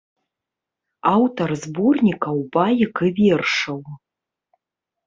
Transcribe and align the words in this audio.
Аўтар 1.15 1.49
зборнікаў 1.65 2.35
баек 2.57 2.93
і 3.11 3.13
вершаў. 3.21 3.79